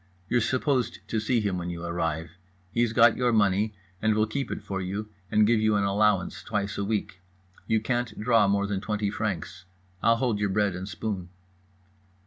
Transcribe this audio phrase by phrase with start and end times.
[0.29, 2.31] You're supposed to see him when you arrive.
[2.71, 6.41] He's got your money and will keep it for you, and give you an allowance
[6.41, 7.21] twice a week.
[7.67, 9.63] You can't draw more than 20 francs.
[10.01, 11.29] I'll hold your bread and spoon."